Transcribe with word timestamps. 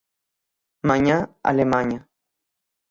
Mañá, 0.89 1.17
Alemaña. 1.51 1.99